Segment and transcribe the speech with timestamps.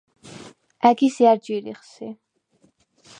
[0.87, 2.07] ა̈გის ჲა̈რ ჯირიხ სი?